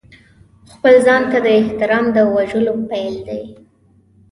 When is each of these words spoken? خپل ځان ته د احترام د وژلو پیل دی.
خپل 0.73 0.93
ځان 1.05 1.21
ته 1.31 1.37
د 1.45 1.47
احترام 1.59 2.05
د 2.15 2.17
وژلو 2.35 2.75
پیل 2.89 3.15
دی. 3.27 3.43